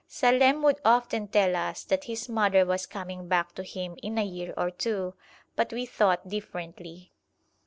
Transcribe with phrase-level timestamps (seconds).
[0.07, 4.25] Salem would often tell us that his mother was coming back to him in a
[4.25, 5.13] year or two,
[5.55, 7.11] but we thought differently.